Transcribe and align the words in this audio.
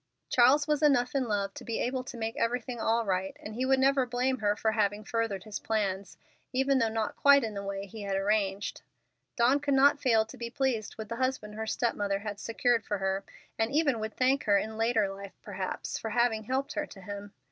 Charles 0.29 0.67
was 0.67 0.81
enough 0.81 1.13
in 1.13 1.27
love 1.27 1.53
to 1.53 1.63
be 1.63 1.79
able 1.79 2.03
to 2.05 2.17
make 2.17 2.35
everything 2.35 2.79
all 2.81 3.05
right, 3.05 3.37
and 3.39 3.53
he 3.53 3.67
would 3.67 3.77
never 3.77 4.07
blame 4.07 4.39
her 4.39 4.55
for 4.55 4.71
having 4.71 5.03
furthered 5.03 5.43
his 5.43 5.59
plans, 5.59 6.17
even 6.51 6.79
though 6.79 6.89
not 6.89 7.15
quite 7.15 7.43
in 7.43 7.53
the 7.53 7.61
way 7.61 7.85
he 7.85 8.01
had 8.01 8.15
arranged. 8.15 8.81
Dawn 9.35 9.59
could 9.59 9.75
not 9.75 10.01
fail 10.01 10.25
to 10.25 10.37
be 10.37 10.49
pleased 10.49 10.95
with 10.95 11.07
the 11.09 11.17
husband 11.17 11.53
her 11.53 11.67
step 11.67 11.93
mother 11.93 12.17
had 12.17 12.39
secured 12.39 12.83
for 12.83 12.97
her, 12.97 13.23
and 13.59 13.71
even 13.71 13.99
would 13.99 14.17
thank 14.17 14.45
her 14.45 14.57
in 14.57 14.75
later 14.75 15.07
life, 15.07 15.37
perhaps, 15.43 15.99
for 15.99 16.09
having 16.09 16.45
helped 16.45 16.73
her 16.73 16.87
to 16.87 17.01
him. 17.01 17.31